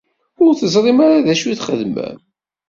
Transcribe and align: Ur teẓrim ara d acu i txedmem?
Ur 0.43 0.51
teẓrim 0.59 0.99
ara 1.05 1.25
d 1.25 1.27
acu 1.33 1.45
i 1.49 1.55
txedmem? 1.59 2.17